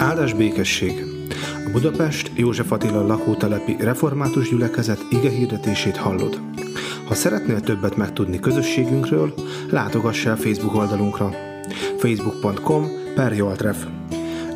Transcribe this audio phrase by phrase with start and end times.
[0.00, 1.04] Áldás békesség!
[1.66, 6.40] A Budapest József Attila lakótelepi református gyülekezet ige hirdetését hallod.
[7.06, 9.34] Ha szeretnél többet megtudni közösségünkről,
[9.70, 11.30] látogass el Facebook oldalunkra
[11.98, 13.86] facebook.com per Joltref.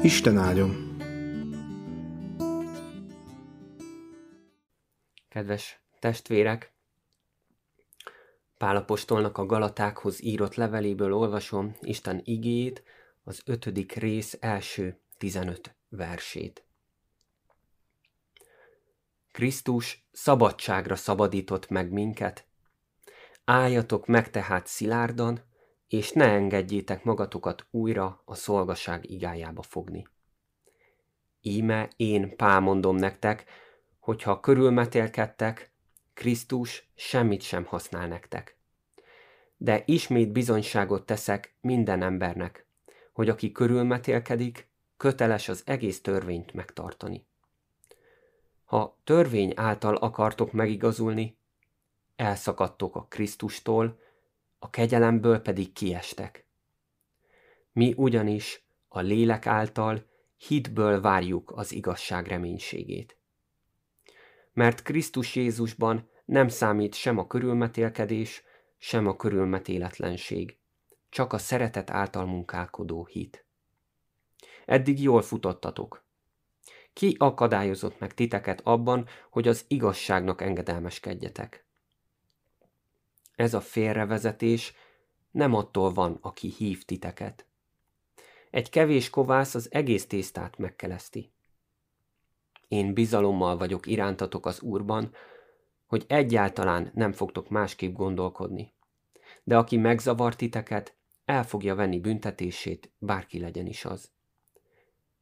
[0.02, 0.96] Isten áldjon!
[5.29, 6.72] Kedves testvérek!
[8.58, 12.82] Pálapostolnak a Galatákhoz írott leveléből olvasom Isten igéjét,
[13.24, 16.64] az ötödik rész első 15 versét.
[19.31, 22.47] Krisztus szabadságra szabadított meg minket.
[23.45, 25.43] Álljatok meg tehát szilárdan,
[25.89, 30.09] és ne engedjétek magatokat újra a szolgaság igájába fogni.
[31.41, 33.45] Íme én Pál mondom nektek,
[33.98, 35.72] hogyha körülmetélkedtek,
[36.14, 38.59] Krisztus semmit sem használ nektek.
[39.56, 42.67] De ismét bizonyságot teszek minden embernek,
[43.12, 47.27] hogy aki körülmetélkedik, köteles az egész törvényt megtartani.
[48.64, 51.38] Ha törvény által akartok megigazulni,
[52.16, 53.98] elszakadtok a Krisztustól,
[54.58, 56.46] a kegyelemből pedig kiestek.
[57.72, 63.19] Mi ugyanis a lélek által hitből várjuk az igazság reménységét.
[64.52, 68.42] Mert Krisztus Jézusban nem számít sem a körülmetélkedés,
[68.78, 70.58] sem a körülmetéletlenség,
[71.08, 73.44] csak a szeretet által munkálkodó hit.
[74.66, 76.04] Eddig jól futottatok.
[76.92, 81.66] Ki akadályozott meg titeket abban, hogy az igazságnak engedelmeskedjetek?
[83.34, 84.74] Ez a félrevezetés
[85.30, 87.46] nem attól van, aki hív titeket.
[88.50, 91.32] Egy kevés kovász az egész tésztát megkeleszti.
[92.68, 95.14] Én bizalommal vagyok irántatok az Úrban,
[95.86, 98.72] hogy egyáltalán nem fogtok másképp gondolkodni.
[99.44, 104.13] De aki megzavar titeket, el fogja venni büntetését, bárki legyen is az.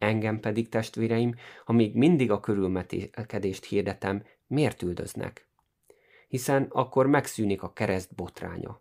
[0.03, 1.35] Engem pedig, testvéreim,
[1.67, 5.47] még mindig a körülmetélkedést hirdetem, miért üldöznek?
[6.29, 8.81] Hiszen akkor megszűnik a kereszt botránya.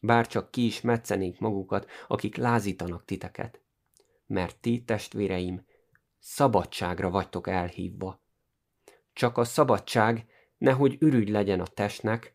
[0.00, 3.60] Bár csak ki is metszenék magukat, akik lázítanak titeket.
[4.26, 5.66] Mert ti, testvéreim,
[6.18, 8.20] szabadságra vagytok elhívva.
[9.12, 10.26] Csak a szabadság
[10.58, 12.34] nehogy ürügy legyen a testnek,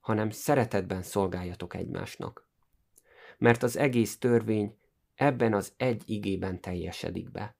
[0.00, 2.46] hanem szeretetben szolgáljatok egymásnak.
[3.38, 4.76] Mert az egész törvény
[5.16, 7.56] ebben az egy igében teljesedik be.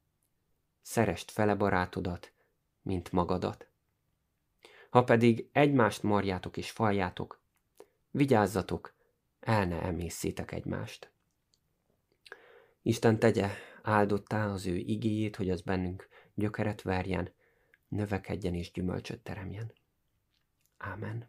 [0.83, 2.33] Szerest fele barátodat,
[2.83, 3.69] mint magadat.
[4.91, 7.41] Ha pedig egymást marjátok és faljátok,
[8.11, 8.95] vigyázzatok,
[9.41, 11.11] el ne emészszétek egymást.
[12.83, 13.51] Isten tegye
[13.83, 17.33] áldottá az ő igéjét, hogy az bennünk gyökeret verjen,
[17.89, 19.73] növekedjen és gyümölcsöt teremjen.
[20.77, 21.29] Ámen.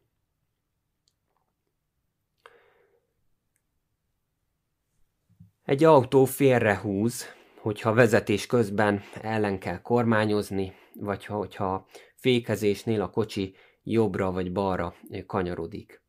[5.67, 7.25] Egy autó félrehúz,
[7.59, 11.85] hogyha vezetés közben ellen kell kormányozni, vagy ha, hogyha
[12.15, 14.95] fékezésnél a kocsi jobbra vagy balra
[15.25, 16.01] kanyarodik.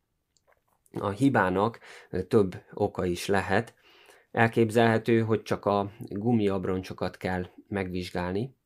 [0.93, 1.79] A hibának
[2.29, 3.75] több oka is lehet.
[4.31, 8.57] Elképzelhető, hogy csak a gumiabroncsokat kell megvizsgálni,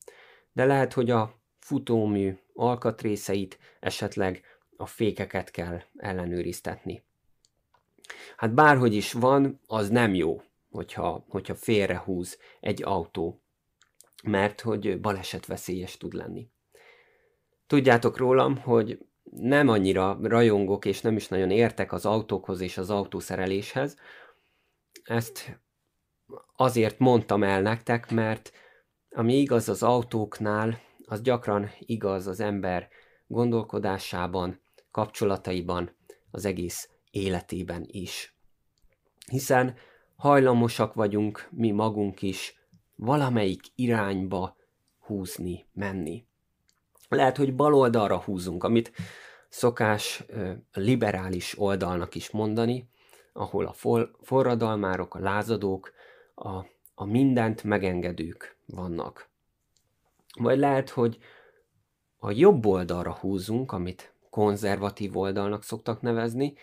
[0.51, 4.41] de lehet, hogy a futómű alkatrészeit, esetleg
[4.77, 7.03] a fékeket kell ellenőriztetni.
[8.37, 10.41] Hát bárhogy is van, az nem jó
[10.73, 13.41] hogyha, hogyha félrehúz egy autó,
[14.23, 16.49] mert hogy balesetveszélyes tud lenni.
[17.67, 22.89] Tudjátok rólam, hogy nem annyira rajongok és nem is nagyon értek az autókhoz és az
[22.89, 23.95] autószereléshez.
[25.03, 25.59] Ezt
[26.55, 28.51] azért mondtam el nektek, mert
[29.09, 32.89] ami igaz az autóknál, az gyakran igaz az ember
[33.27, 34.61] gondolkodásában,
[34.91, 35.95] kapcsolataiban,
[36.31, 38.37] az egész életében is.
[39.27, 39.75] Hiszen
[40.23, 42.55] hajlamosak vagyunk mi magunk is
[42.95, 44.55] valamelyik irányba
[44.99, 46.25] húzni, menni.
[47.09, 48.91] Lehet, hogy bal oldalra húzunk, amit
[49.49, 50.23] szokás
[50.73, 52.89] liberális oldalnak is mondani,
[53.33, 55.91] ahol a for, forradalmárok, a lázadók,
[56.35, 56.65] a,
[56.95, 59.29] a mindent megengedők vannak.
[60.39, 61.17] Vagy lehet, hogy
[62.17, 66.53] a jobb oldalra húzunk, amit konzervatív oldalnak szoktak nevezni,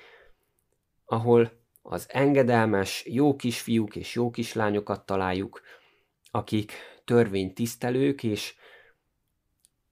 [1.04, 5.60] ahol az engedelmes jó kisfiúk és jó kislányokat találjuk,
[6.30, 6.72] akik
[7.04, 8.54] törvénytisztelők, és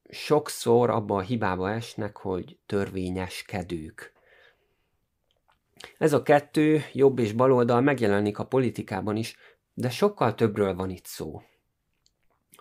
[0.09, 4.13] sokszor abba a hibába esnek, hogy törvényeskedők.
[5.99, 9.37] Ez a kettő, jobb és baloldal megjelenik a politikában is,
[9.75, 11.43] de sokkal többről van itt szó.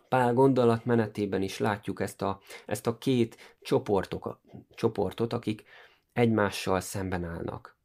[0.09, 4.41] Pál gondolatmenetében is látjuk ezt a, ezt a két csoportok,
[4.75, 5.63] csoportot, akik
[6.13, 7.77] egymással szemben állnak.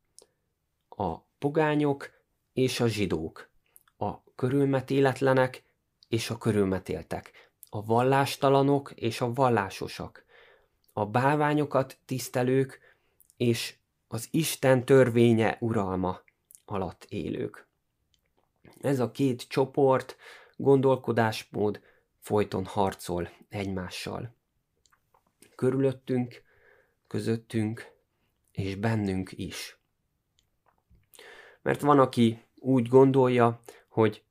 [0.89, 2.11] A pogányok
[2.53, 3.49] és a zsidók,
[3.97, 5.65] a körülmetéletlenek
[6.09, 10.25] és a körülmetéltek, a vallástalanok és a vallásosak,
[10.93, 12.97] a bálványokat tisztelők
[13.37, 13.77] és
[14.09, 16.21] az Isten törvénye uralma
[16.65, 17.67] alatt élők.
[18.81, 20.17] Ez a két csoport,
[20.57, 21.81] gondolkodásmód
[22.19, 24.35] folyton harcol egymással.
[25.57, 26.43] Körülöttünk,
[27.07, 27.93] közöttünk
[28.53, 29.82] és bennünk is.
[31.63, 34.25] Mert van, aki úgy gondolja, hogy,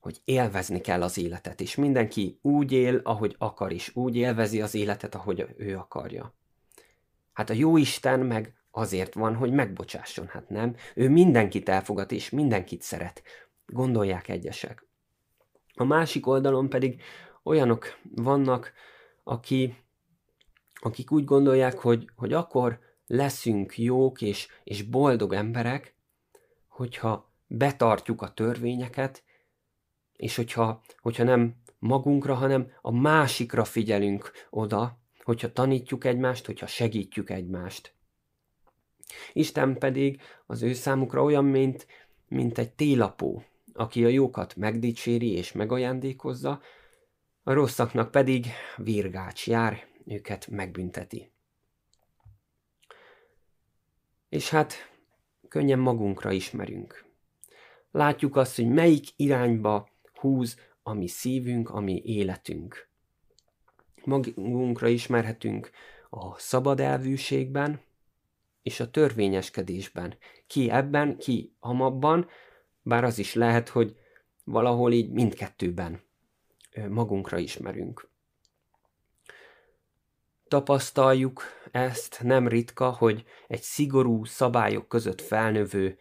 [0.00, 4.74] hogy élvezni kell az életet, és mindenki úgy él, ahogy akar, és úgy élvezi az
[4.74, 6.34] életet, ahogy ő akarja.
[7.32, 10.74] Hát a jó Isten meg azért van, hogy megbocsásson, hát nem?
[10.94, 13.22] Ő mindenkit elfogad, és mindenkit szeret.
[13.66, 14.86] Gondolják egyesek.
[15.74, 17.02] A másik oldalon pedig
[17.42, 18.72] olyanok vannak,
[19.24, 19.76] aki,
[20.74, 25.96] akik úgy gondolják, hogy, hogy akkor leszünk jók és, és boldog emberek,
[26.78, 29.24] hogyha betartjuk a törvényeket,
[30.16, 37.30] és hogyha, hogyha nem magunkra, hanem a másikra figyelünk oda, hogyha tanítjuk egymást, hogyha segítjük
[37.30, 37.94] egymást.
[39.32, 41.86] Isten pedig az ő számukra olyan, mint,
[42.28, 43.42] mint egy télapó,
[43.72, 46.60] aki a jókat megdicséri és megajándékozza,
[47.42, 48.46] a rosszaknak pedig
[48.76, 51.32] virgács jár, őket megbünteti.
[54.28, 54.74] És hát
[55.48, 57.04] könnyen magunkra ismerünk.
[57.90, 62.88] Látjuk azt, hogy melyik irányba húz a mi szívünk, a mi életünk.
[64.04, 65.70] Magunkra ismerhetünk
[66.10, 67.80] a szabad elvűségben
[68.62, 70.14] és a törvényeskedésben.
[70.46, 72.28] Ki ebben, ki amabban,
[72.82, 73.96] bár az is lehet, hogy
[74.44, 76.00] valahol így mindkettőben
[76.88, 78.10] magunkra ismerünk.
[80.48, 85.98] Tapasztaljuk ezt nem ritka, hogy egy szigorú szabályok között felnövő,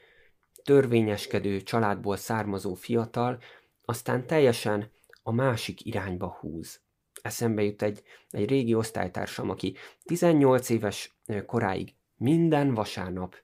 [0.63, 3.39] törvényeskedő családból származó fiatal
[3.85, 4.91] aztán teljesen
[5.23, 6.81] a másik irányba húz.
[7.21, 13.35] Eszembe jut egy, egy régi osztálytársam, aki 18 éves koráig minden vasárnap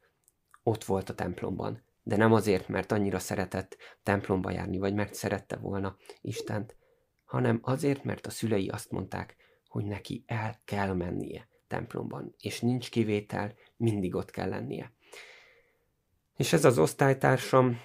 [0.63, 5.55] ott volt a templomban, de nem azért, mert annyira szeretett templomba járni, vagy mert szerette
[5.55, 6.75] volna Istent,
[7.23, 9.35] hanem azért, mert a szülei azt mondták,
[9.73, 14.91] hogy neki el kell mennie templomban, és nincs kivétel, mindig ott kell lennie.
[16.35, 17.79] És ez az osztálytársam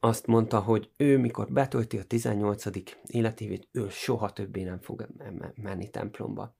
[0.00, 2.64] azt mondta, hogy ő, mikor betölti a 18.
[3.06, 5.08] életévét, ő soha többé nem fog
[5.54, 6.56] menni templomba.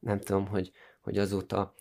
[0.00, 1.74] Nem tudom, hogy, hogy azóta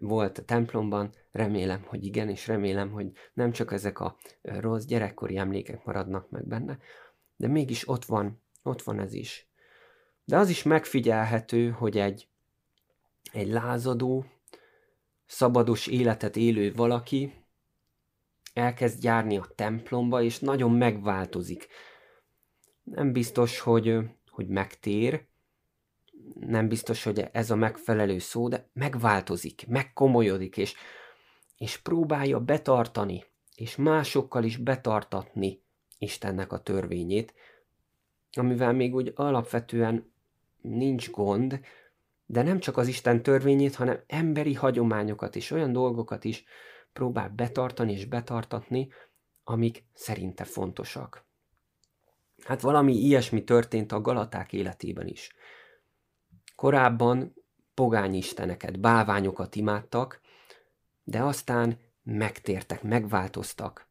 [0.00, 5.36] volt a templomban, remélem, hogy igen, és remélem, hogy nem csak ezek a rossz gyerekkori
[5.36, 6.78] emlékek maradnak meg benne,
[7.36, 9.51] de mégis ott van, ott van ez is.
[10.32, 12.28] De az is megfigyelhető, hogy egy,
[13.32, 14.24] egy lázadó,
[15.26, 17.32] szabados életet élő valaki
[18.52, 21.68] elkezd járni a templomba, és nagyon megváltozik.
[22.82, 23.98] Nem biztos, hogy,
[24.30, 25.26] hogy megtér,
[26.40, 30.74] nem biztos, hogy ez a megfelelő szó, de megváltozik, megkomolyodik, és,
[31.56, 33.24] és próbálja betartani,
[33.56, 35.62] és másokkal is betartatni
[35.98, 37.34] Istennek a törvényét,
[38.32, 40.11] amivel még úgy alapvetően
[40.62, 41.60] nincs gond,
[42.26, 46.44] de nem csak az Isten törvényét, hanem emberi hagyományokat és olyan dolgokat is
[46.92, 48.88] próbál betartani és betartatni,
[49.44, 51.26] amik szerinte fontosak.
[52.44, 55.34] Hát valami ilyesmi történt a Galaták életében is.
[56.56, 57.34] Korábban
[57.74, 60.20] pogány isteneket, bálványokat imádtak,
[61.04, 63.88] de aztán megtértek, megváltoztak.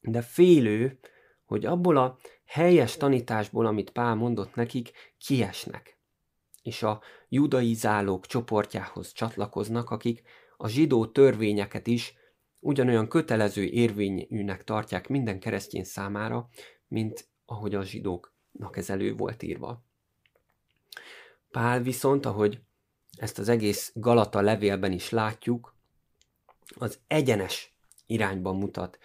[0.00, 0.98] De félő,
[1.44, 5.98] hogy abból a helyes tanításból, amit Pál mondott nekik, kiesnek.
[6.62, 10.22] És a judaizálók csoportjához csatlakoznak, akik
[10.56, 12.14] a zsidó törvényeket is
[12.60, 16.48] ugyanolyan kötelező érvényűnek tartják minden keresztény számára,
[16.88, 19.84] mint ahogy a zsidóknak ez elő volt írva.
[21.50, 22.60] Pál viszont, ahogy
[23.16, 25.74] ezt az egész Galata levélben is látjuk,
[26.78, 27.74] az egyenes
[28.06, 28.98] irányba mutat.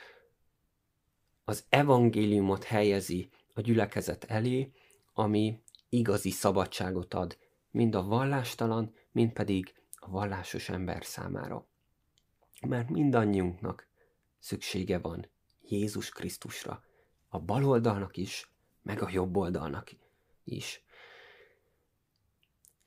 [1.49, 4.71] Az evangéliumot helyezi a gyülekezet elé,
[5.13, 7.37] ami igazi szabadságot ad,
[7.71, 11.67] mind a vallástalan, mind pedig a vallásos ember számára.
[12.67, 13.87] Mert mindannyiunknak
[14.39, 15.29] szüksége van
[15.61, 16.83] Jézus Krisztusra,
[17.27, 18.51] a bal oldalnak is,
[18.81, 19.91] meg a jobb oldalnak
[20.43, 20.83] is.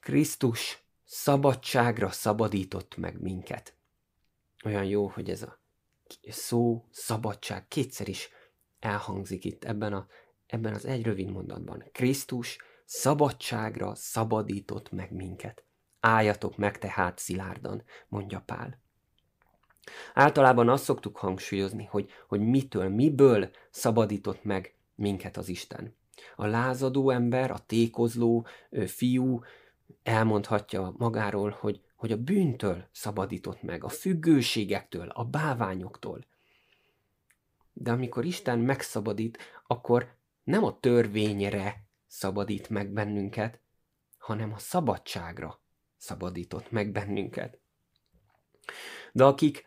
[0.00, 3.76] Krisztus szabadságra szabadított meg minket.
[4.64, 5.60] Olyan jó, hogy ez a
[6.30, 8.30] szó, szabadság kétszer is
[8.82, 10.06] elhangzik itt ebben, a,
[10.46, 11.84] ebben az egy rövid mondatban.
[11.92, 15.64] Krisztus szabadságra szabadított meg minket.
[16.00, 18.80] Álljatok meg tehát szilárdan, mondja Pál.
[20.14, 25.96] Általában azt szoktuk hangsúlyozni, hogy, hogy mitől, miből szabadított meg minket az Isten.
[26.36, 28.46] A lázadó ember, a tékozló
[28.86, 29.42] fiú
[30.02, 36.24] elmondhatja magáról, hogy, hogy a bűntől szabadított meg, a függőségektől, a báványoktól.
[37.72, 40.14] De amikor Isten megszabadít, akkor
[40.44, 43.60] nem a törvényre szabadít meg bennünket,
[44.18, 45.60] hanem a szabadságra
[45.96, 47.58] szabadított meg bennünket.
[49.12, 49.66] De akik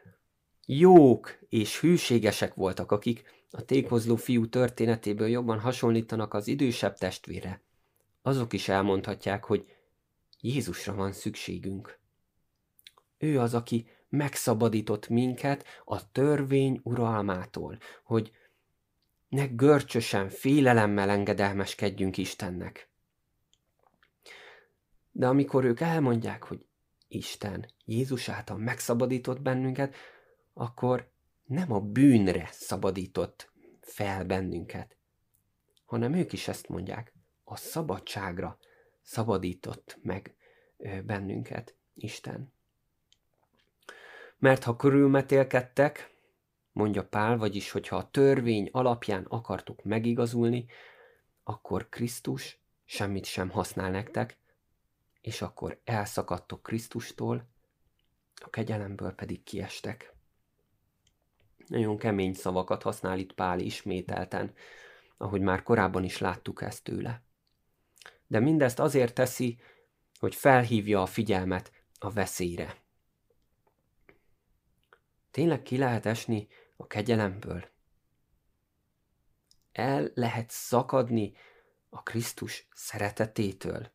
[0.66, 7.62] jók és hűségesek voltak, akik a tékozló fiú történetéből jobban hasonlítanak az idősebb testvére,
[8.22, 9.76] azok is elmondhatják, hogy
[10.40, 12.00] Jézusra van szükségünk.
[13.18, 18.32] Ő az, aki megszabadított minket a törvény uralmától, hogy
[19.30, 22.90] ne görcsösen, félelemmel engedelmeskedjünk Istennek.
[25.12, 26.66] De amikor ők elmondják, hogy
[27.08, 29.96] Isten Jézus által megszabadított bennünket,
[30.54, 31.12] akkor
[31.46, 34.98] nem a bűnre szabadított fel bennünket,
[35.86, 38.58] hanem ők is ezt mondják, a szabadságra
[39.02, 40.36] szabadított meg
[41.04, 42.54] bennünket Isten.
[44.46, 46.16] Mert ha körülmetélkedtek,
[46.72, 50.66] mondja Pál, vagyis hogyha a törvény alapján akartuk megigazulni,
[51.44, 54.38] akkor Krisztus semmit sem használ nektek,
[55.22, 57.48] és akkor elszakadtok Krisztustól,
[58.36, 60.14] a kegyelemből pedig kiestek.
[61.68, 64.54] Nagyon kemény szavakat használ itt Pál ismételten,
[65.18, 67.22] ahogy már korábban is láttuk ezt tőle.
[68.28, 69.60] De mindezt azért teszi,
[70.20, 72.84] hogy felhívja a figyelmet a veszélyre.
[75.36, 77.66] Tényleg ki lehet esni a kegyelemből?
[79.72, 81.34] El lehet szakadni
[81.90, 83.92] a Krisztus szeretetétől?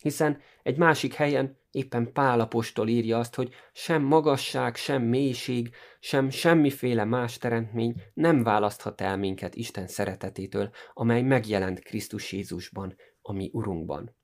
[0.00, 7.04] Hiszen egy másik helyen éppen Pálapostól írja azt, hogy sem magasság, sem mélység, sem semmiféle
[7.04, 14.16] más teremtmény nem választhat el minket Isten szeretetétől, amely megjelent Krisztus Jézusban, a mi Urunkban.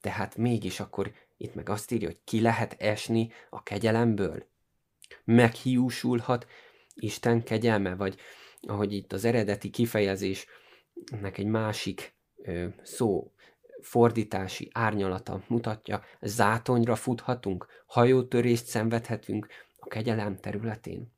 [0.00, 4.46] Tehát mégis akkor itt meg azt írja, hogy ki lehet esni a kegyelemből?
[5.24, 6.46] Meghiúsulhat
[6.94, 8.16] Isten kegyelme, vagy
[8.60, 13.32] ahogy itt az eredeti kifejezésnek egy másik ö, szó
[13.80, 21.12] fordítási árnyalata mutatja, zátonyra futhatunk, hajótörést szenvedhetünk a kegyelem területén.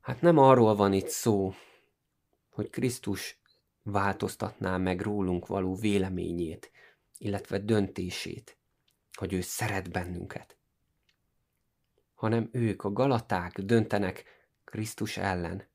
[0.00, 1.54] Hát nem arról van itt szó,
[2.50, 3.40] hogy Krisztus
[3.82, 6.70] változtatná meg rólunk való véleményét,
[7.18, 8.56] illetve döntését,
[9.12, 10.56] hogy ő szeret bennünket,
[12.14, 14.24] hanem ők, a galaták döntenek
[14.64, 15.66] Krisztus ellen.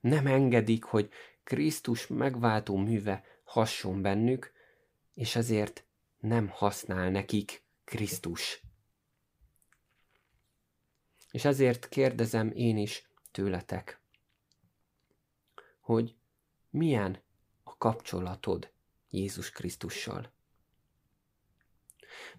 [0.00, 1.10] Nem engedik, hogy
[1.44, 4.52] Krisztus megváltó műve hasson bennük,
[5.14, 5.84] és ezért
[6.18, 8.62] nem használ nekik Krisztus.
[11.30, 14.00] És ezért kérdezem én is tőletek,
[15.80, 16.16] hogy
[16.70, 17.22] milyen
[17.62, 18.73] a kapcsolatod
[19.14, 20.32] Jézus Krisztussal.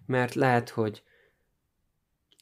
[0.06, 1.02] Mert lehet, hogy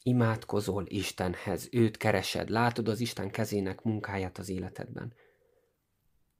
[0.03, 5.13] imádkozol Istenhez, őt keresed, látod az Isten kezének munkáját az életedben.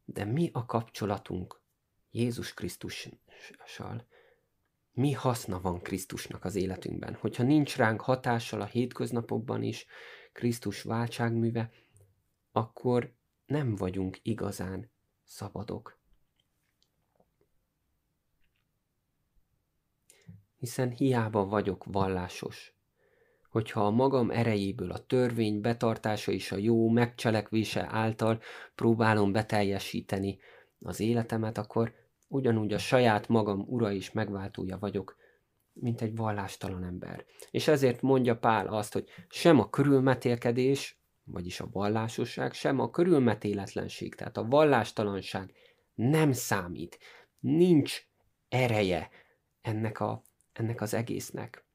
[0.06, 1.62] De mi a kapcsolatunk
[2.12, 4.08] Jézus Krisztussal?
[4.92, 7.14] Mi haszna van Krisztusnak az életünkben?
[7.14, 9.86] Hogyha nincs ránk hatással a hétköznapokban is
[10.34, 11.72] Krisztus váltságműve,
[12.52, 13.14] akkor
[13.46, 14.92] nem vagyunk igazán
[15.24, 16.00] szabadok.
[20.66, 22.74] Hiszen hiába vagyok vallásos,
[23.50, 28.42] hogyha a magam erejéből a törvény betartása és a jó megcselekvése által
[28.76, 30.38] próbálom beteljesíteni
[30.80, 31.94] az életemet, akkor
[32.28, 35.16] ugyanúgy a saját magam ura és megváltója vagyok,
[35.74, 37.26] mint egy vallástalan ember.
[37.52, 44.16] És ezért mondja Pál azt, hogy sem a körülmetélkedés, vagyis a vallásosság, sem a körülmetéletlenség,
[44.16, 45.54] tehát a vallástalanság
[45.96, 47.00] nem számít.
[47.40, 48.02] Nincs
[48.50, 49.10] ereje
[49.62, 50.25] ennek, a,
[50.58, 51.66] ennek az egésznek.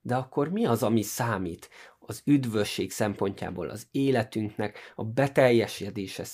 [0.00, 1.68] De akkor mi az, ami számít
[1.98, 6.24] az üdvösség szempontjából, az életünknek a beteljesedése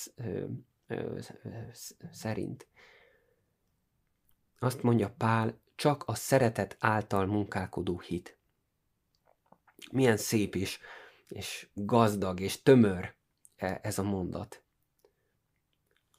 [2.11, 2.67] szerint?
[4.59, 8.37] Azt mondja Pál, csak a szeretet által munkálkodó hit.
[9.91, 10.79] Milyen szép is,
[11.27, 13.15] és gazdag, és tömör
[13.55, 14.63] e, ez a mondat.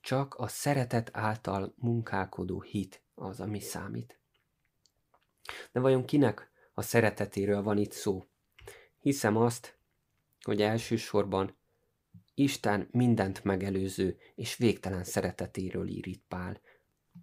[0.00, 4.18] Csak a szeretet által munkálkodó hit az, ami számít.
[5.72, 8.26] De vajon kinek a szeretetéről van itt szó.
[8.98, 9.78] Hiszem azt,
[10.40, 11.56] hogy elsősorban
[12.34, 16.60] Isten mindent megelőző és végtelen szeretetéről ír itt Pál,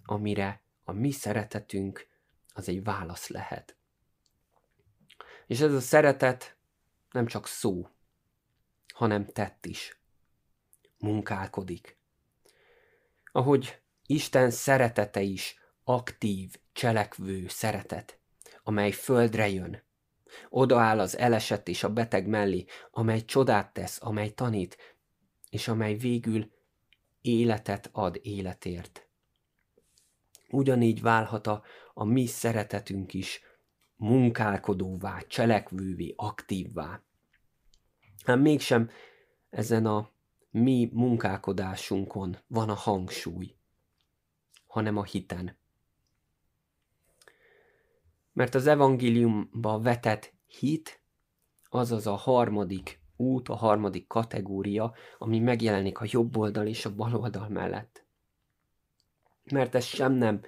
[0.06, 2.08] amire a mi szeretetünk
[2.54, 3.76] az egy válasz lehet.
[5.48, 6.58] És ez a szeretet
[7.12, 7.90] nem csak szó,
[8.94, 10.00] hanem tett is.
[10.98, 11.98] munkálkodik.
[13.32, 15.61] Ahogy Isten szeretete is
[15.94, 18.20] aktív, cselekvő szeretet,
[18.64, 19.84] amely földre jön,
[20.50, 24.78] odaáll az elesett és a beteg mellé, amely csodát tesz, amely tanít,
[25.50, 26.52] és amely végül
[27.22, 29.08] életet ad életért.
[30.50, 33.42] Ugyanígy válhat a, a mi szeretetünk is
[33.96, 37.02] munkálkodóvá, cselekvővé, aktívvá.
[38.26, 38.90] Hát mégsem
[39.50, 40.12] ezen a
[40.52, 43.56] mi munkálkodásunkon van a hangsúly,
[44.68, 45.60] hanem a hiten.
[48.34, 51.02] Mert az evangéliumba vetett hit,
[51.70, 57.16] azaz a harmadik út, a harmadik kategória, ami megjelenik a jobb oldal és a bal
[57.16, 58.06] oldal mellett.
[59.44, 60.42] Mert ez sem nem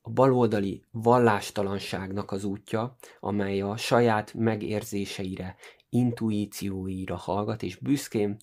[0.00, 5.56] a baloldali vallástalanságnak az útja, amely a saját megérzéseire,
[5.88, 8.36] intuícióira hallgat, és büszkén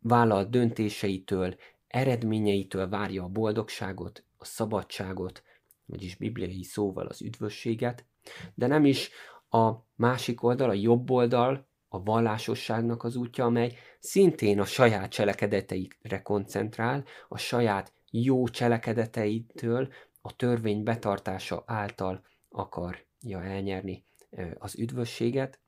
[0.00, 5.42] vállalt döntéseitől, eredményeitől várja a boldogságot, a szabadságot,
[5.86, 8.04] vagyis bibliai szóval az üdvösséget,
[8.54, 9.10] de nem is
[9.50, 16.22] a másik oldal, a jobb oldal, a vallásosságnak az útja, amely szintén a saját cselekedeteikre
[16.22, 24.04] koncentrál, a saját jó cselekedeteitől a törvény betartása által akarja elnyerni
[24.58, 25.60] az üdvösséget,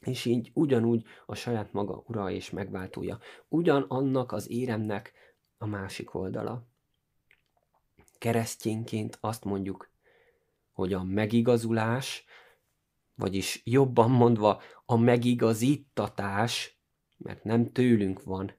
[0.00, 3.18] és így ugyanúgy a saját maga ura és megváltója.
[3.48, 5.12] Ugyanannak az éremnek
[5.58, 6.66] a másik oldala.
[8.18, 9.90] Keresztényként azt mondjuk,
[10.72, 12.24] hogy a megigazulás,
[13.14, 16.78] vagyis jobban mondva a megigazítatás,
[17.16, 18.54] mert nem tőlünk van,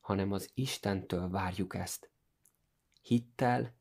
[0.00, 2.10] hanem az Istentől várjuk ezt.
[3.02, 3.74] Hittel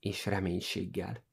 [0.00, 1.24] és reménységgel.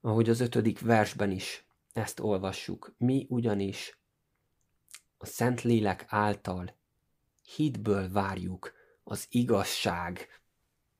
[0.00, 3.98] Ahogy az ötödik versben is ezt olvassuk, mi ugyanis
[5.16, 6.76] a Szentlélek által
[7.54, 8.77] hitből várjuk
[9.10, 10.28] az igazság,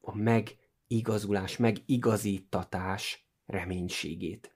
[0.01, 4.55] a megigazulás, megigazítatás reménységét.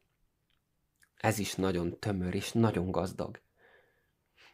[1.16, 3.40] Ez is nagyon tömör és nagyon gazdag.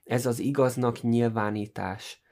[0.05, 2.23] Ez az igaznak nyilvánítás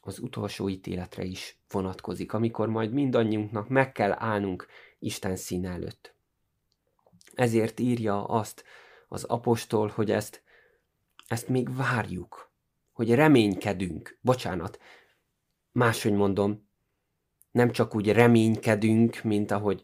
[0.00, 4.66] az utolsó ítéletre is vonatkozik, amikor majd mindannyiunknak meg kell állnunk
[4.98, 6.14] Isten szín előtt.
[7.34, 8.64] Ezért írja azt
[9.08, 10.42] az apostol, hogy ezt,
[11.26, 12.52] ezt még várjuk,
[12.92, 14.18] hogy reménykedünk.
[14.20, 14.78] Bocsánat,
[15.78, 16.68] máshogy mondom,
[17.50, 19.82] nem csak úgy reménykedünk, mint ahogy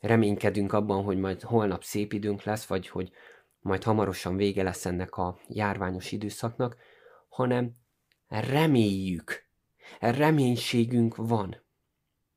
[0.00, 3.10] reménykedünk abban, hogy majd holnap szép időnk lesz, vagy hogy
[3.60, 6.76] majd hamarosan vége lesz ennek a járványos időszaknak,
[7.28, 7.76] hanem
[8.28, 9.46] reméljük,
[10.00, 11.66] reménységünk van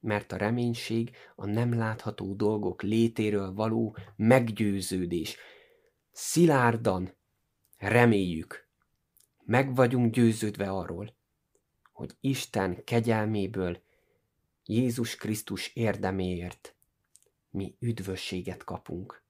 [0.02, 5.38] mert a reménység a nem látható dolgok létéről való meggyőződés.
[6.12, 7.16] Szilárdan
[7.78, 8.68] reméljük,
[9.44, 11.16] meg vagyunk győződve arról,
[12.02, 13.82] hogy Isten kegyelméből
[14.66, 16.76] Jézus Krisztus érdeméért
[17.50, 19.24] mi üdvösséget kapunk.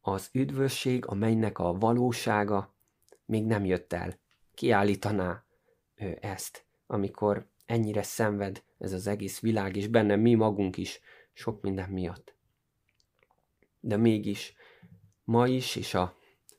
[0.00, 2.74] Az üdvösség, amelynek a valósága
[3.24, 4.18] még nem jött el.
[4.54, 5.44] Kiállítaná
[6.20, 11.00] ezt, amikor ennyire szenved ez az egész világ, és benne mi magunk is
[11.32, 12.34] sok minden miatt.
[13.80, 14.54] De mégis
[15.24, 16.16] ma is, és a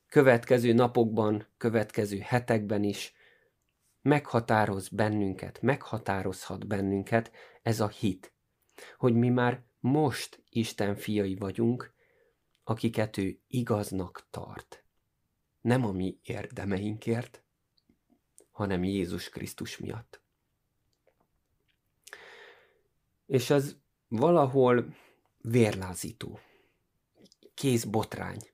[0.07, 3.13] következő napokban, következő hetekben is
[4.03, 8.33] meghatároz bennünket, meghatározhat bennünket ez a hit,
[8.97, 11.93] hogy mi már most Isten fiai vagyunk,
[12.63, 14.83] akiket ő igaznak tart.
[15.61, 17.43] Nem a mi érdemeinkért,
[18.51, 20.23] hanem Jézus Krisztus miatt.
[23.25, 24.95] és az valahol
[25.41, 26.39] vérlázító,
[27.53, 28.52] kézbotrány.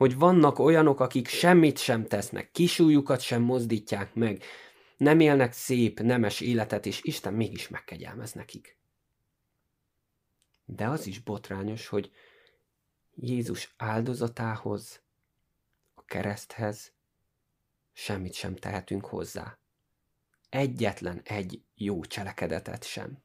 [0.00, 4.42] Hogy vannak olyanok, akik semmit sem tesznek, kisújukat sem mozdítják meg,
[4.96, 8.76] nem élnek szép, nemes életet, és Isten mégis megkegyelmez nekik.
[10.64, 12.10] De az is botrányos, hogy
[13.14, 15.00] Jézus áldozatához,
[15.94, 16.92] a kereszthez
[17.92, 19.58] semmit sem tehetünk hozzá
[20.48, 23.18] egyetlen egy jó cselekedetet sem.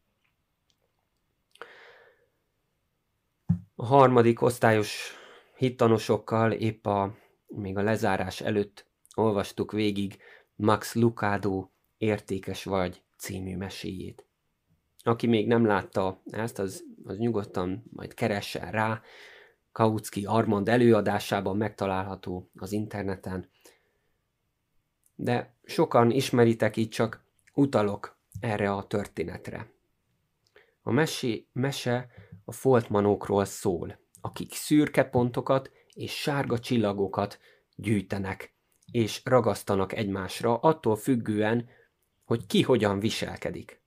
[3.76, 5.24] A harmadik osztályos
[5.56, 7.16] hittanosokkal épp a,
[7.48, 10.18] még a lezárás előtt olvastuk végig
[10.56, 14.26] Max Lucado Értékes vagy című meséjét.
[15.04, 19.02] Aki még nem látta ezt, az, az nyugodtan majd keressen rá.
[19.72, 23.50] Kautsky Armand előadásában megtalálható az interneten,
[25.16, 29.70] de sokan ismeritek így csak utalok erre a történetre.
[30.82, 32.08] A mesé, mese
[32.46, 37.40] a foltmanókról szól, akik szürke pontokat és sárga csillagokat
[37.76, 38.54] gyűjtenek,
[38.92, 41.70] és ragasztanak egymásra, attól függően,
[42.24, 43.82] hogy ki hogyan viselkedik.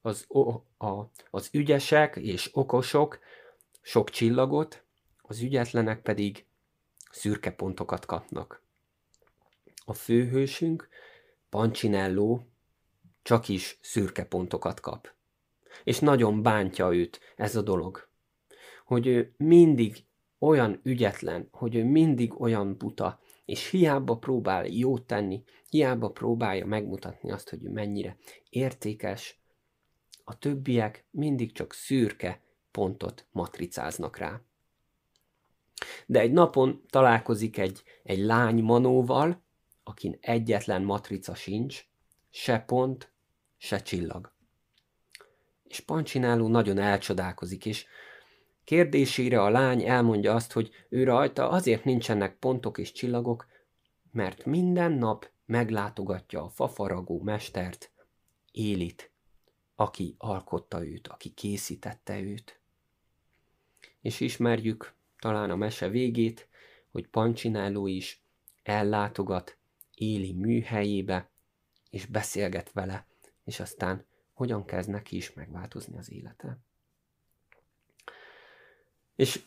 [0.00, 0.50] Az, o,
[0.86, 3.18] a, az ügyesek és okosok
[3.80, 4.84] sok csillagot,
[5.22, 6.46] az ügyetlenek pedig
[7.10, 8.62] szürke pontokat kapnak.
[9.84, 10.88] A főhősünk,
[11.48, 12.48] Pancsinelló,
[13.22, 15.12] csak is szürke pontokat kap.
[15.84, 18.10] És nagyon bántja őt ez a dolog.
[18.92, 20.04] Hogy ő mindig
[20.38, 27.30] olyan ügyetlen, hogy ő mindig olyan buta, és hiába próbál jót tenni, hiába próbálja megmutatni
[27.30, 28.16] azt, hogy mennyire
[28.50, 29.40] értékes,
[30.24, 34.40] a többiek mindig csak szürke pontot matricáznak rá.
[36.06, 39.42] De egy napon találkozik egy, egy lány manóval,
[39.82, 41.86] akin egyetlen matrica sincs,
[42.30, 43.12] se pont,
[43.56, 44.32] se csillag.
[45.64, 47.86] És Pancsináló nagyon elcsodálkozik, és
[48.64, 53.46] kérdésére a lány elmondja azt, hogy ő rajta azért nincsenek pontok és csillagok,
[54.10, 57.92] mert minden nap meglátogatja a fafaragó mestert,
[58.52, 59.12] Élit,
[59.74, 62.60] aki alkotta őt, aki készítette őt.
[64.00, 66.48] És ismerjük talán a mese végét,
[66.90, 68.24] hogy Pancsináló is
[68.62, 69.58] ellátogat
[69.94, 71.30] Éli műhelyébe,
[71.90, 73.06] és beszélget vele,
[73.44, 76.58] és aztán hogyan kezd neki is megváltozni az élete.
[79.22, 79.40] És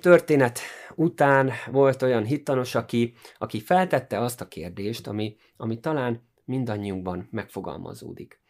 [0.00, 0.60] történet
[0.94, 8.40] után volt olyan hittanos, aki, aki feltette azt a kérdést, ami, ami talán mindannyiunkban megfogalmazódik.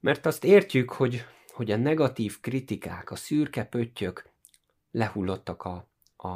[0.00, 4.30] Mert azt értjük, hogy, hogy a negatív kritikák, a szürke pöttyök
[4.90, 6.28] lehullottak a, a,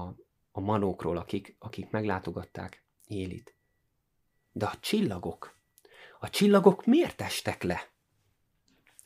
[0.52, 3.54] a manókról, akik, akik meglátogatták Élit.
[4.52, 5.56] De a csillagok,
[6.20, 7.88] a csillagok miért estek le?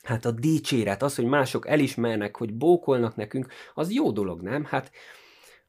[0.03, 4.65] Hát a dicséret, az, hogy mások elismernek, hogy bókolnak nekünk, az jó dolog, nem?
[4.65, 4.91] Hát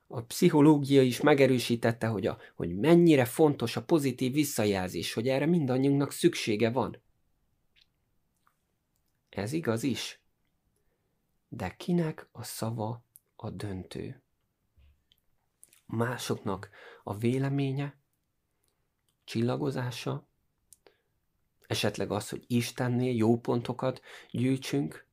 [0.06, 6.12] a pszichológia is megerősítette, hogy, a, hogy mennyire fontos a pozitív visszajelzés, hogy erre mindannyiunknak
[6.12, 7.02] szüksége van.
[9.28, 10.20] Ez igaz is.
[11.48, 13.04] De kinek a szava
[13.36, 14.22] a döntő?
[15.86, 16.70] Másoknak
[17.02, 17.96] a véleménye,
[19.24, 20.28] csillagozása,
[21.72, 25.06] esetleg az, hogy Istennél jó pontokat gyűjtsünk.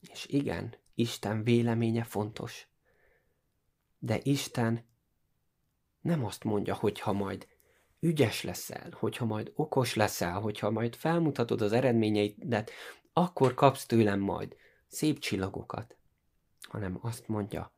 [0.00, 2.66] És igen, Isten véleménye fontos.
[3.98, 4.84] De Isten
[6.00, 7.48] nem azt mondja, hogy ha majd
[8.00, 12.70] ügyes leszel, hogyha majd okos leszel, hogyha majd felmutatod az eredményeidet,
[13.12, 15.96] akkor kapsz tőlem majd szép csillagokat,
[16.60, 17.72] hanem azt mondja,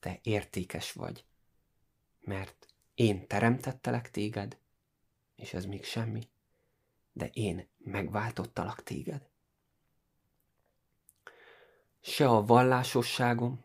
[0.00, 1.24] te értékes vagy,
[2.20, 4.58] mert én teremtettelek téged,
[5.38, 6.28] és ez még semmi,
[7.12, 9.28] de én megváltottalak téged.
[12.00, 13.64] Se a vallásosságom,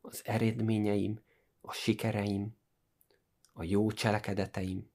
[0.00, 1.20] az eredményeim,
[1.60, 2.56] a sikereim,
[3.52, 4.90] a jó cselekedeteim,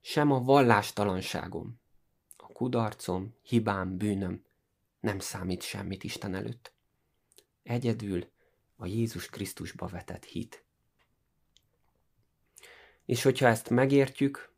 [0.00, 1.80] sem a vallástalanságom,
[2.36, 4.44] a kudarcom, hibám, bűnöm
[5.00, 6.72] nem számít semmit Isten előtt.
[7.62, 8.30] Egyedül
[8.76, 10.64] a Jézus Krisztusba vetett hit.
[13.04, 14.51] És hogyha ezt megértjük,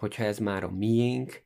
[0.00, 1.42] hogyha ez már a miénk,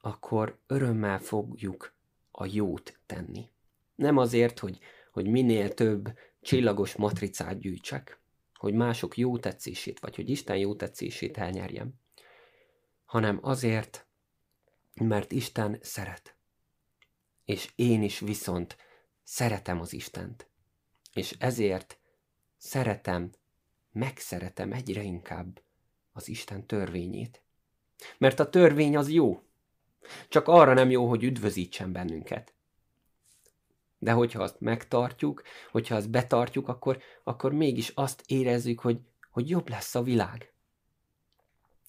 [0.00, 1.94] akkor örömmel fogjuk
[2.30, 3.50] a jót tenni.
[3.94, 4.78] Nem azért, hogy,
[5.12, 8.20] hogy minél több csillagos matricát gyűjtsek,
[8.54, 11.94] hogy mások jó tetszését, vagy hogy Isten jó tetszését elnyerjem,
[13.04, 14.06] hanem azért,
[14.94, 16.36] mert Isten szeret.
[17.44, 18.76] És én is viszont
[19.22, 20.48] szeretem az Istent.
[21.12, 21.98] És ezért
[22.56, 23.30] szeretem,
[23.92, 25.62] megszeretem egyre inkább
[26.14, 27.42] az Isten törvényét.
[28.18, 29.42] Mert a törvény az jó.
[30.28, 32.52] Csak arra nem jó, hogy üdvözítsen bennünket.
[33.98, 39.00] De hogyha azt megtartjuk, hogyha azt betartjuk, akkor, akkor mégis azt érezzük, hogy,
[39.30, 40.52] hogy jobb lesz a világ.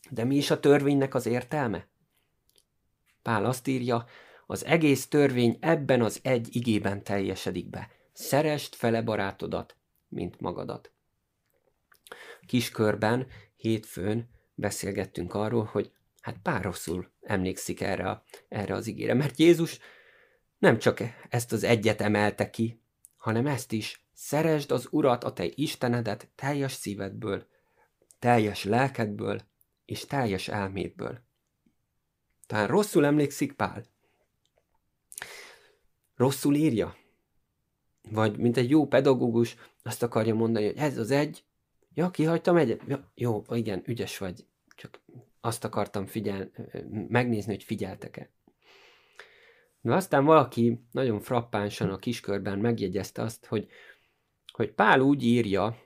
[0.09, 1.87] De mi is a törvénynek az értelme?
[3.21, 4.05] Pál azt írja,
[4.45, 7.89] az egész törvény ebben az egy igében teljesedik be.
[8.11, 9.75] Szerest fele barátodat,
[10.07, 10.91] mint magadat.
[12.45, 15.91] Kiskörben hétfőn beszélgettünk arról, hogy
[16.21, 19.79] hát pár rosszul emlékszik erre, a, erre az igére, mert Jézus
[20.57, 22.81] nem csak ezt az egyet emelte ki,
[23.17, 27.47] hanem ezt is, szeresd az Urat, a te Istenedet teljes szívedből,
[28.19, 29.41] teljes lelkedből
[29.85, 31.23] és teljes elmédből.
[32.47, 33.85] Talán rosszul emlékszik Pál.
[36.15, 36.95] Rosszul írja.
[38.11, 41.44] Vagy mint egy jó pedagógus azt akarja mondani, hogy ez az egy,
[41.95, 42.81] Ja, kihagytam egyet?
[42.87, 44.45] Ja, jó, igen, ügyes vagy.
[44.75, 45.01] Csak
[45.41, 46.51] azt akartam figyel,
[47.07, 48.29] megnézni, hogy figyeltek-e.
[49.81, 53.67] De aztán valaki nagyon frappánsan a kiskörben megjegyezte azt, hogy,
[54.51, 55.77] hogy Pál úgy írja,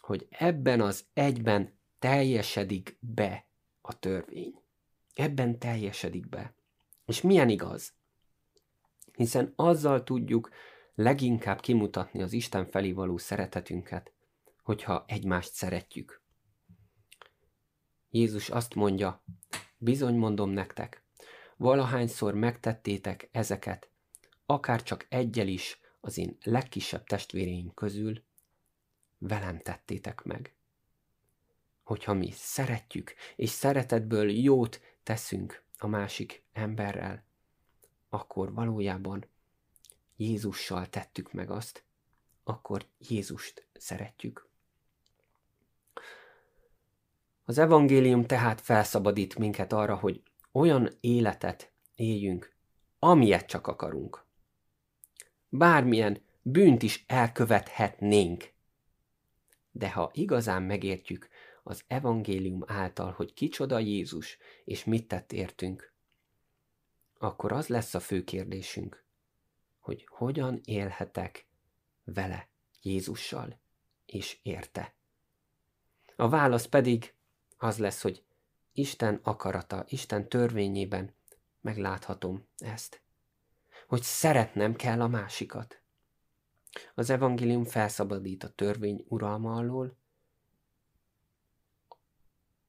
[0.00, 3.46] hogy ebben az egyben teljesedik be
[3.80, 4.54] a törvény.
[5.14, 6.54] Ebben teljesedik be.
[7.06, 7.92] És milyen igaz?
[9.12, 10.50] Hiszen azzal tudjuk
[10.94, 14.12] leginkább kimutatni az Isten felé való szeretetünket,
[14.66, 16.22] hogyha egymást szeretjük.
[18.10, 19.24] Jézus azt mondja,
[19.78, 21.04] bizony mondom nektek,
[21.56, 23.90] valahányszor megtettétek ezeket,
[24.46, 28.24] akár csak egyel is az én legkisebb testvéreim közül,
[29.18, 30.56] velem tettétek meg.
[31.82, 37.24] Hogyha mi szeretjük, és szeretetből jót teszünk a másik emberrel,
[38.08, 39.26] akkor valójában
[40.16, 41.84] Jézussal tettük meg azt,
[42.44, 44.45] akkor Jézust szeretjük.
[47.48, 52.54] Az evangélium tehát felszabadít minket arra, hogy olyan életet éljünk,
[52.98, 54.24] amilyet csak akarunk.
[55.48, 58.52] Bármilyen bűnt is elkövethetnénk.
[59.70, 61.28] De ha igazán megértjük
[61.62, 65.92] az evangélium által, hogy kicsoda Jézus, és mit tett értünk,
[67.18, 69.04] akkor az lesz a fő kérdésünk,
[69.78, 71.46] hogy hogyan élhetek
[72.04, 72.48] vele,
[72.82, 73.60] Jézussal,
[74.06, 74.94] és érte.
[76.16, 77.14] A válasz pedig
[77.56, 78.24] az lesz, hogy
[78.72, 81.14] Isten akarata, Isten törvényében
[81.60, 83.02] megláthatom ezt.
[83.86, 85.80] Hogy szeretnem kell a másikat.
[86.94, 89.96] Az evangélium felszabadít a törvény uralma alól,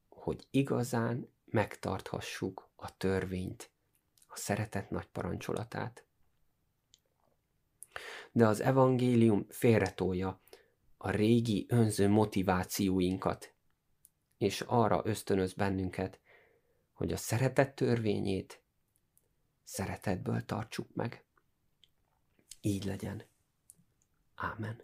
[0.10, 3.71] hogy igazán megtarthassuk a törvényt,
[4.28, 6.06] a szeretet nagy parancsolatát.
[8.32, 10.41] De az evangélium félretolja
[10.97, 13.54] a régi önző motivációinkat,
[14.38, 16.19] és arra ösztönöz bennünket,
[16.91, 18.62] hogy a szeretet törvényét
[19.63, 21.26] szeretetből tartsuk meg.
[22.62, 23.23] Így legyen.
[24.36, 24.82] Ámen.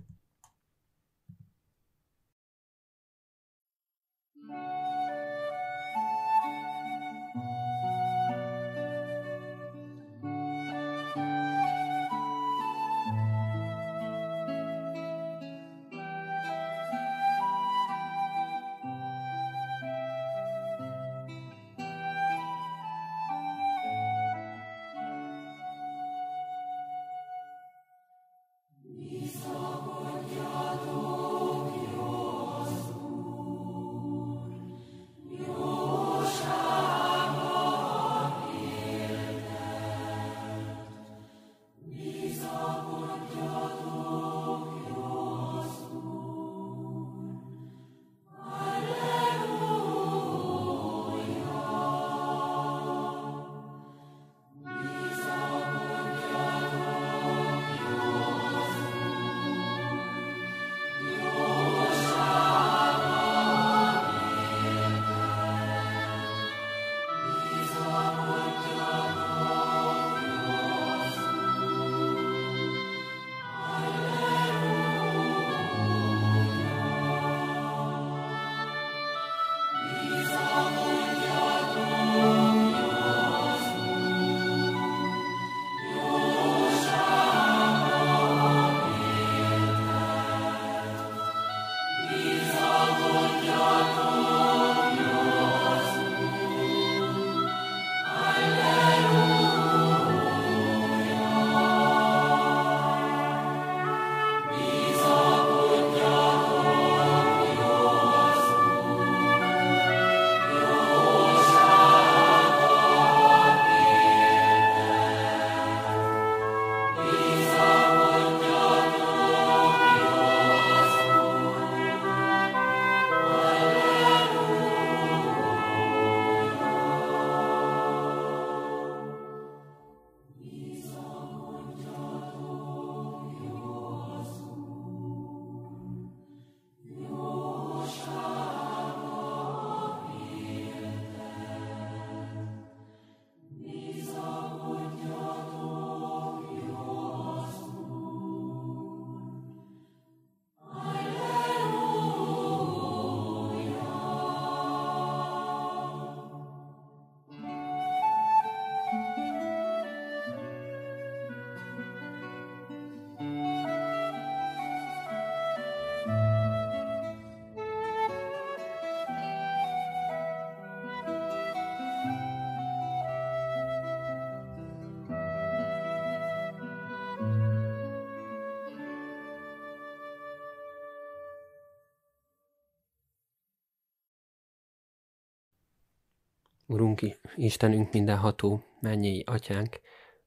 [186.74, 187.02] Urunk,
[187.36, 189.80] Istenünk mindenható, mennyei atyánk,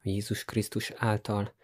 [0.03, 1.55] Jézus Krisztus által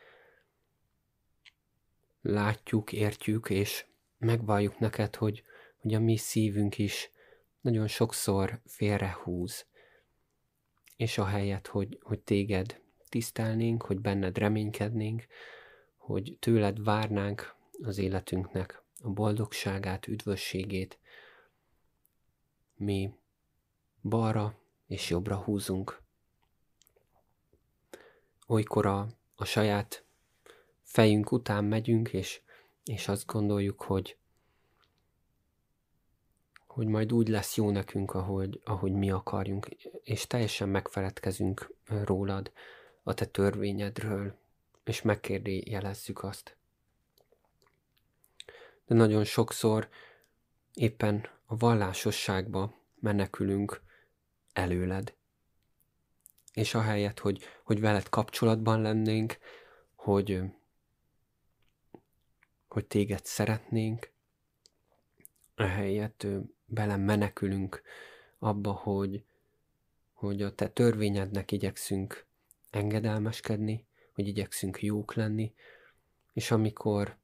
[2.22, 3.86] látjuk, értjük, és
[4.18, 5.42] megvalljuk neked, hogy,
[5.76, 7.10] hogy a mi szívünk is
[7.60, 9.66] nagyon sokszor félrehúz,
[10.96, 15.26] és a helyet, hogy, hogy téged tisztelnénk, hogy benned reménykednénk,
[15.96, 20.98] hogy tőled várnánk az életünknek a boldogságát, üdvösségét,
[22.74, 23.14] mi
[24.02, 24.60] balra
[24.92, 26.00] és jobbra húzunk.
[28.46, 30.04] Olykor a, a saját
[30.82, 32.40] fejünk után megyünk, és,
[32.84, 34.16] és azt gondoljuk, hogy,
[36.66, 39.66] hogy majd úgy lesz jó nekünk, ahogy, ahogy mi akarjunk,
[40.02, 42.52] és teljesen megfeledkezünk rólad,
[43.02, 44.38] a te törvényedről,
[44.84, 46.56] és megkérdőjelezzük azt.
[48.86, 49.88] De nagyon sokszor
[50.74, 53.82] éppen a vallásosságba menekülünk
[54.52, 55.14] előled.
[56.52, 59.38] És ahelyett, hogy, hogy veled kapcsolatban lennénk,
[59.94, 60.42] hogy,
[62.68, 64.10] hogy téged szeretnénk,
[65.54, 66.26] ehelyett
[66.64, 67.82] bele menekülünk
[68.38, 69.24] abba, hogy,
[70.12, 72.26] hogy a te törvényednek igyekszünk
[72.70, 75.54] engedelmeskedni, hogy igyekszünk jók lenni,
[76.32, 77.16] és amikor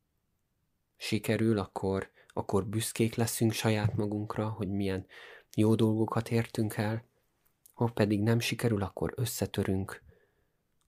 [0.97, 5.07] sikerül, akkor, akkor büszkék leszünk saját magunkra, hogy milyen
[5.55, 7.05] jó dolgokat értünk el,
[7.79, 10.03] ha pedig nem sikerül, akkor összetörünk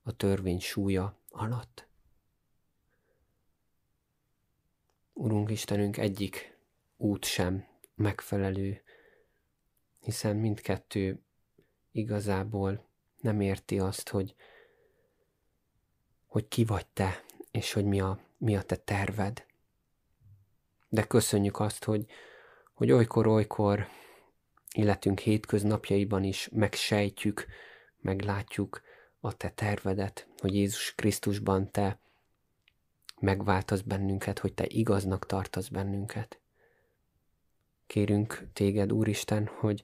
[0.03, 1.87] a törvény súlya alatt.
[5.13, 6.57] Urunk Istenünk, egyik
[6.97, 8.81] út sem megfelelő,
[9.99, 11.21] hiszen mindkettő
[11.91, 12.85] igazából
[13.17, 14.35] nem érti azt, hogy,
[16.25, 19.45] hogy ki vagy te, és hogy mi a, mi a te terved.
[20.89, 22.05] De köszönjük azt, hogy,
[22.73, 23.87] hogy olykor-olykor
[24.73, 27.45] életünk hétköznapjaiban is megsejtjük,
[28.01, 28.81] meglátjuk
[29.19, 31.99] a te tervedet, hogy Jézus Krisztusban te
[33.19, 36.39] megváltasz bennünket, hogy te igaznak tartasz bennünket.
[37.87, 39.83] Kérünk téged, Úristen, hogy,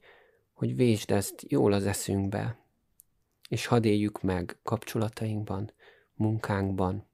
[0.53, 2.57] hogy vésd ezt jól az eszünkbe,
[3.49, 5.71] és hadd éljük meg kapcsolatainkban,
[6.13, 7.07] munkánkban,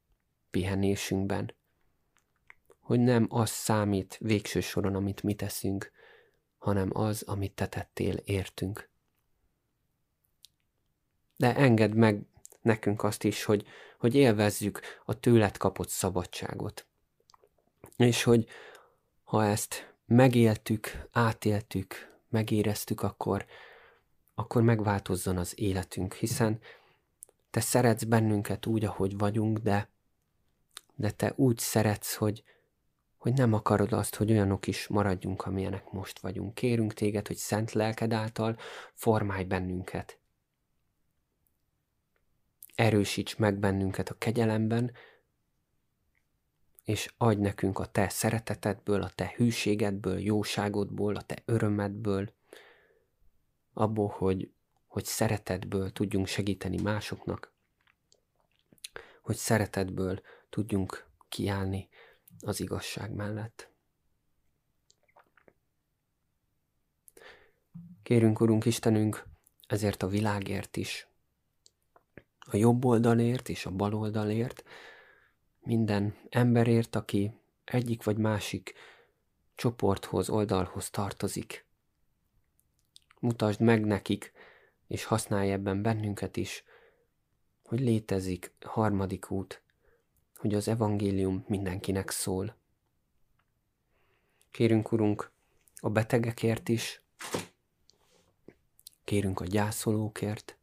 [0.51, 1.53] pihenésünkben,
[2.79, 5.91] hogy nem az számít végső soron, amit mi teszünk,
[6.63, 8.89] hanem az, amit te tettél értünk.
[11.37, 12.21] De engedd meg
[12.61, 13.65] nekünk azt is, hogy,
[13.97, 16.85] hogy élvezzük a tőled kapott szabadságot.
[17.97, 18.47] És hogy
[19.23, 23.45] ha ezt megéltük, átéltük, megéreztük, akkor,
[24.35, 26.59] akkor megváltozzon az életünk, hiszen
[27.49, 29.89] te szeretsz bennünket úgy, ahogy vagyunk, de,
[30.95, 32.43] de te úgy szeretsz, hogy,
[33.23, 36.53] hogy nem akarod azt, hogy olyanok is maradjunk, amilyenek most vagyunk.
[36.53, 38.57] Kérünk téged, hogy szent lelked által
[38.93, 40.19] formálj bennünket.
[42.75, 44.91] Erősíts meg bennünket a kegyelemben,
[46.83, 52.33] és adj nekünk a te szeretetedből, a te hűségedből, jóságodból, a te örömedből,
[53.73, 54.51] abból, hogy,
[54.87, 57.53] hogy szeretetből tudjunk segíteni másoknak,
[59.21, 61.89] hogy szeretetből tudjunk kiállni
[62.43, 63.71] az igazság mellett.
[68.03, 69.23] Kérünk, Urunk Istenünk,
[69.67, 71.07] ezért a világért is,
[72.39, 74.63] a jobb oldalért és a bal oldalért,
[75.59, 78.73] minden emberért, aki egyik vagy másik
[79.55, 81.65] csoporthoz, oldalhoz tartozik.
[83.19, 84.31] Mutasd meg nekik,
[84.87, 86.63] és használj ebben bennünket is,
[87.63, 89.62] hogy létezik harmadik út,
[90.43, 92.55] hogy az evangélium mindenkinek szól.
[94.51, 95.31] Kérünk, Urunk,
[95.75, 97.01] a betegekért is,
[99.03, 100.57] kérünk a gyászolókért,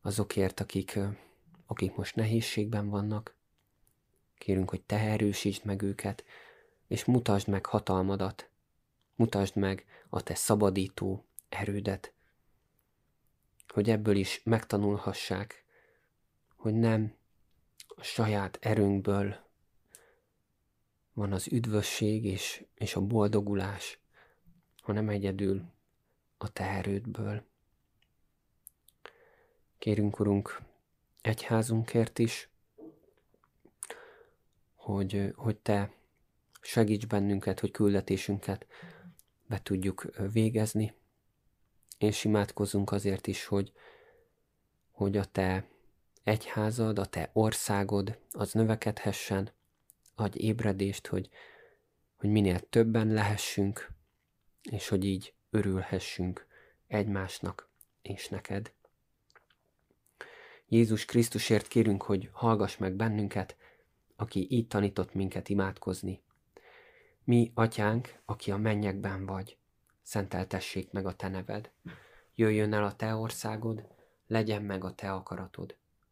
[0.00, 0.98] azokért, akik,
[1.66, 3.34] akik most nehézségben vannak.
[4.38, 6.24] Kérünk, hogy Te erősítsd meg őket,
[6.86, 8.50] és mutasd meg hatalmadat,
[9.14, 12.12] mutasd meg a Te szabadító erődet,
[13.68, 15.64] hogy ebből is megtanulhassák,
[16.56, 17.18] hogy nem
[18.00, 19.36] a saját erőnkből
[21.12, 23.98] van az üdvösség és, és a boldogulás,
[24.82, 25.64] hanem egyedül
[26.38, 27.44] a te erődből.
[29.78, 30.62] Kérünk, Urunk,
[31.20, 32.48] egyházunkért is,
[34.74, 35.92] hogy, hogy Te
[36.60, 38.66] segíts bennünket, hogy küldetésünket
[39.46, 40.94] be tudjuk végezni,
[41.98, 43.72] és imádkozunk azért is, hogy,
[44.90, 45.68] hogy a Te
[46.24, 49.52] egyházad, a te országod, az növekedhessen,
[50.14, 51.28] adj ébredést, hogy,
[52.16, 53.92] hogy minél többen lehessünk,
[54.70, 56.46] és hogy így örülhessünk
[56.86, 57.68] egymásnak.
[58.02, 58.72] és neked.
[60.66, 63.56] Jézus Krisztusért kérünk, hogy hallgass meg bennünket,
[64.16, 66.22] aki így tanított minket imádkozni.
[67.24, 69.56] Mi, atyánk, aki a mennyekben vagy,
[70.02, 71.70] szenteltessék meg a te neved.
[72.34, 73.86] Jöjjön el a te országod,
[74.26, 75.76] legyen meg a te akaratod,